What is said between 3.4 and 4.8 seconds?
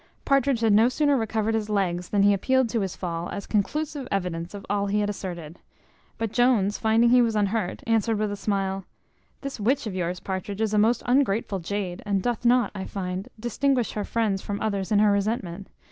conclusive evidence of